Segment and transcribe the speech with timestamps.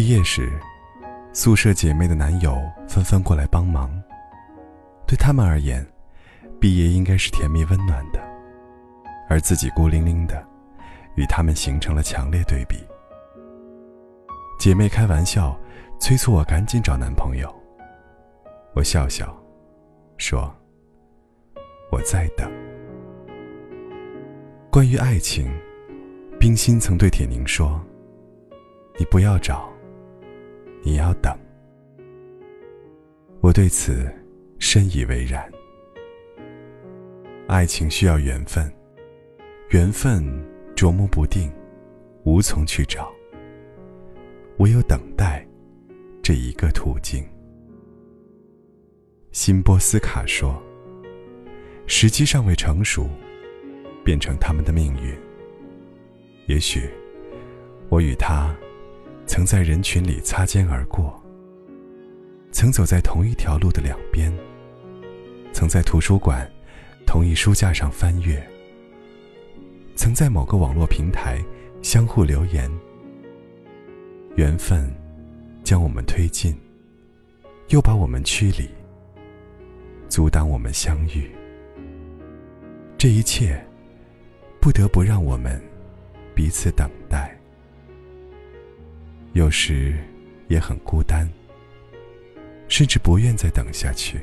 [0.00, 0.58] 毕业时，
[1.30, 2.58] 宿舍姐妹的男友
[2.88, 3.90] 纷纷过来帮忙。
[5.06, 5.86] 对他们而言，
[6.58, 8.18] 毕业应该是甜蜜温暖的，
[9.28, 10.42] 而自己孤零零的，
[11.16, 12.78] 与他们形成了强烈对比。
[14.58, 15.54] 姐妹开玩笑，
[16.00, 17.54] 催促我赶紧找男朋友。
[18.72, 19.38] 我笑笑，
[20.16, 20.50] 说
[21.92, 22.50] ：“我在等。”
[24.72, 25.46] 关于爱情，
[26.38, 27.78] 冰心曾对铁凝说
[28.98, 29.69] ：“你不要找，
[30.82, 31.36] 你要等。”
[33.40, 34.10] 我对此
[34.58, 35.50] 深以为然。
[37.46, 38.70] 爱情需要缘分，
[39.70, 40.22] 缘分
[40.76, 41.50] 捉摸不定，
[42.24, 43.10] 无从去找。
[44.58, 45.46] 唯有等待，
[46.22, 47.24] 这一个途径。
[49.32, 50.62] 辛波斯卡说
[51.86, 53.08] ：“时机尚未成熟。”
[54.02, 55.14] 变成他们的命运。
[56.46, 56.88] 也许，
[57.90, 58.56] 我与他
[59.30, 61.14] 曾在人群里擦肩而过，
[62.50, 64.28] 曾走在同一条路的两边，
[65.52, 66.50] 曾在图书馆
[67.06, 68.44] 同一书架上翻阅，
[69.94, 71.38] 曾在某个网络平台
[71.80, 72.68] 相互留言。
[74.34, 74.92] 缘分
[75.62, 76.52] 将我们推进，
[77.68, 78.68] 又把我们驱离，
[80.08, 81.30] 阻挡我们相遇。
[82.98, 83.64] 这一切。
[84.60, 85.58] 不得不让我们
[86.34, 87.34] 彼此等待，
[89.32, 89.94] 有时
[90.48, 91.28] 也很孤单，
[92.68, 94.20] 甚至不愿再等下去。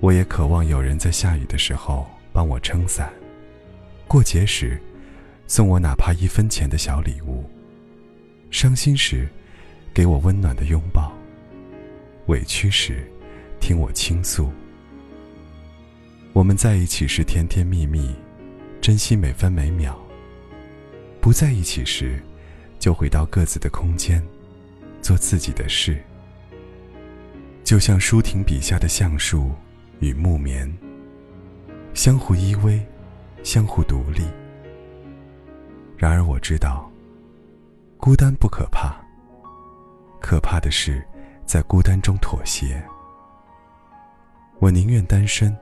[0.00, 3.12] 我也渴望有人在下雨的时候帮我撑伞，
[4.06, 4.80] 过节时
[5.46, 7.44] 送我哪怕一分钱的小礼物，
[8.50, 9.28] 伤心时
[9.92, 11.12] 给我温暖的拥抱，
[12.26, 13.10] 委屈时
[13.60, 14.52] 听我倾诉。
[16.32, 18.14] 我们在一起时甜甜蜜蜜。
[18.78, 19.98] 珍惜每分每秒。
[21.20, 22.22] 不在一起时，
[22.78, 24.22] 就回到各自的空间，
[25.02, 26.02] 做自己的事。
[27.64, 29.50] 就像舒婷笔下的橡树
[29.98, 30.72] 与木棉，
[31.94, 32.80] 相互依偎，
[33.42, 34.22] 相互独立。
[35.96, 36.90] 然而我知道，
[37.96, 38.94] 孤单不可怕，
[40.20, 41.04] 可怕的是
[41.44, 42.80] 在孤单中妥协。
[44.58, 45.56] 我宁愿单身，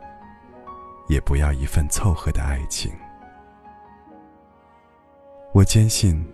[1.08, 2.92] 也不要一份凑合的爱情。
[5.52, 6.24] 我坚信，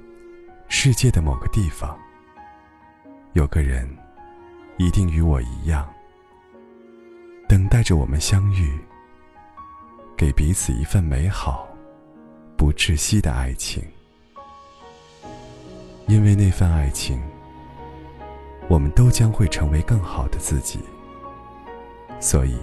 [0.73, 1.99] 世界的某个地方，
[3.33, 3.87] 有个人，
[4.79, 5.87] 一定与我一样，
[7.49, 8.79] 等待着我们相遇，
[10.17, 11.69] 给彼此一份美好、
[12.57, 13.83] 不窒息的爱情。
[16.07, 17.21] 因为那份爱情，
[18.69, 20.79] 我们都将会成为更好的自己。
[22.21, 22.57] 所以，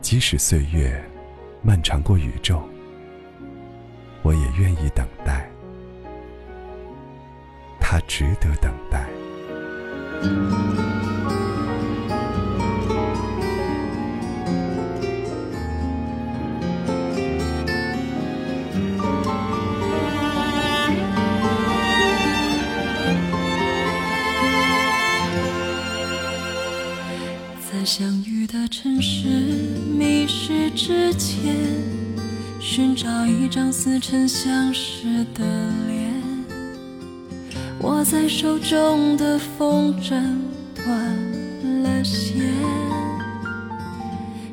[0.00, 1.02] 即使岁月
[1.62, 2.60] 漫长过宇宙。
[4.22, 5.48] 我也愿意等待，
[8.06, 9.08] 值得等待。
[27.60, 29.28] 在相遇的城市
[29.98, 32.04] 迷失之前。
[32.74, 35.44] 寻找一张似曾相识的
[35.86, 35.93] 脸，
[37.80, 40.10] 握在手中的风筝
[40.74, 42.36] 断了线，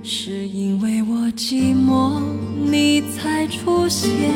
[0.04, 2.22] 是因为我寂寞
[2.66, 4.32] 你才出现，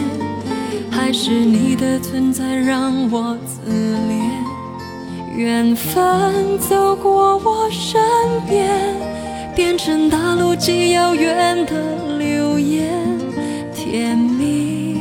[0.89, 5.35] 还是你的存在让我自怜？
[5.35, 8.01] 缘分走过我身
[8.47, 8.69] 边，
[9.53, 12.93] 变成大陆极遥远的流言。
[13.73, 14.97] 甜蜜，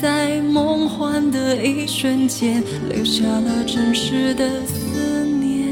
[0.00, 5.68] 在梦幻的一瞬间，留下了真实的思念。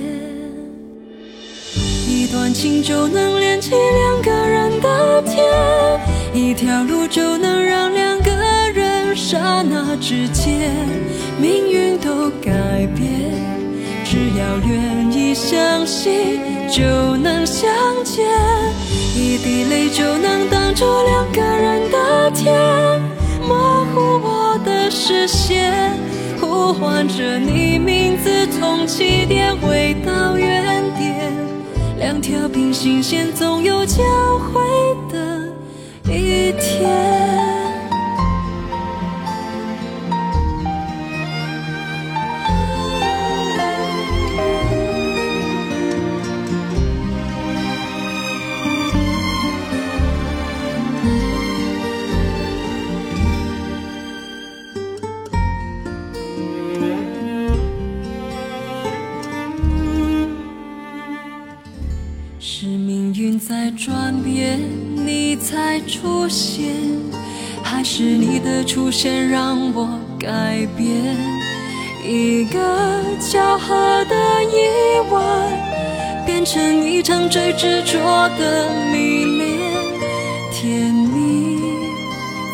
[2.07, 5.43] 一段情就能连起两个人的天，
[6.35, 8.31] 一条路就能让两个
[8.75, 10.71] 人刹那之间
[11.41, 13.33] 命运都改变。
[14.05, 16.39] 只要愿意相信，
[16.71, 16.83] 就
[17.17, 17.73] 能相
[18.05, 18.23] 见。
[19.17, 22.24] 一滴泪就能挡住两个人的，
[25.07, 25.93] 视线，
[26.41, 31.31] 呼唤着你名字，从起点回到原点。
[31.99, 34.03] 两条平行线总有交
[34.39, 34.63] 汇
[62.47, 64.61] 是命运在转变
[64.95, 66.75] 你才出现
[67.63, 71.17] 还是你的出现让我改变。
[72.05, 73.75] 一个巧合
[74.11, 79.59] 的意外变成一场最执着的迷恋。
[80.53, 81.63] 甜蜜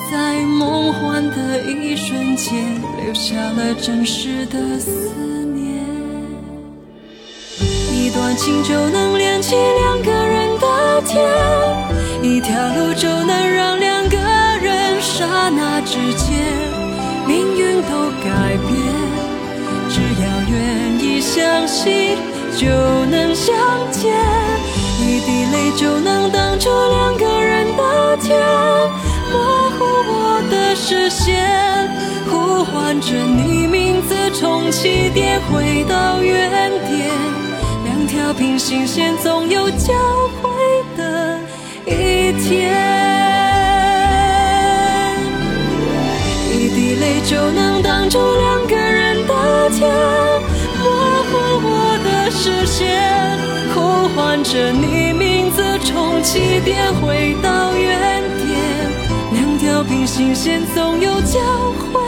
[0.08, 5.59] 在梦幻的一瞬间留下了真实的思念。
[8.10, 11.22] 一段情就能连起两个人的天，
[12.20, 14.16] 一条路就能让两个
[14.60, 16.28] 人刹那之间
[17.24, 18.82] 命运都改变。
[19.88, 22.16] 只要愿意相信，
[22.56, 22.66] 就
[23.06, 23.54] 能相
[23.92, 24.12] 见。
[25.00, 28.36] 一滴泪就能挡住两个人的天，
[29.30, 31.88] 模糊我的视线，
[32.28, 37.50] 呼唤着你名字，从起点回到原点。
[38.10, 39.94] 两条平行线总有交
[40.42, 40.50] 汇
[40.96, 41.38] 的
[41.86, 42.74] 一天，
[46.52, 49.88] 一滴泪就能挡住两个人的天，
[50.80, 53.38] 模糊我的视线，
[53.72, 58.58] 呼唤着你名字，从起点回到原点。
[59.34, 61.38] 两条平行线总有交
[61.92, 62.00] 汇。